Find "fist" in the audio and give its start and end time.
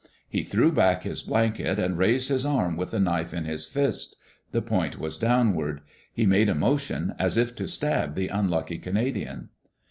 3.67-4.15